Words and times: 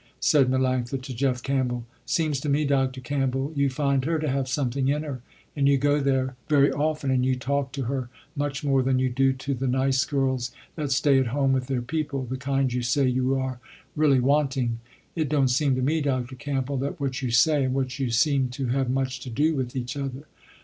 said 0.19 0.47
Melanctha 0.47 0.99
to 0.99 1.13
Jeff 1.13 1.43
Campbell, 1.43 1.85
"seems 2.07 2.39
to 2.39 2.49
me 2.49 2.65
Dr. 2.65 2.99
Campbell 3.01 3.53
you 3.55 3.69
find 3.69 4.03
her 4.05 4.17
to 4.17 4.27
have 4.27 4.47
something 4.47 4.87
in 4.87 5.03
her, 5.03 5.21
and 5.55 5.67
you 5.69 5.77
go 5.77 5.99
there 5.99 6.35
very 6.49 6.71
often, 6.71 7.11
and 7.11 7.23
you 7.23 7.35
talk 7.35 7.71
to 7.73 7.83
her 7.83 8.09
much 8.35 8.63
more 8.63 8.81
than 8.81 8.97
you 8.97 9.11
do 9.11 9.31
to 9.31 9.53
the 9.53 9.67
nice 9.67 10.03
girls 10.03 10.49
that 10.75 10.91
stay 10.91 11.19
at 11.19 11.27
home 11.27 11.53
with 11.53 11.67
their 11.67 11.83
people, 11.83 12.25
the 12.25 12.35
kind 12.37 12.73
you 12.73 12.81
say 12.81 13.07
you 13.07 13.35
are 13.37 13.59
really 13.95 14.19
wanting. 14.19 14.79
It 15.15 15.29
don't 15.29 15.49
seem 15.49 15.75
to 15.75 15.83
me 15.83 16.01
Dr. 16.01 16.35
Campbell, 16.35 16.77
that 16.77 16.99
what 16.99 17.21
you 17.21 17.29
say 17.29 17.63
and 17.65 17.75
what 17.75 17.99
you 17.99 18.07
do 18.07 18.11
seem 18.11 18.49
to 18.49 18.69
have 18.69 18.89
much 18.89 19.19
to 19.19 19.29
do 19.29 19.53
with 19.53 19.75
each 19.75 19.95
other. 19.95 20.25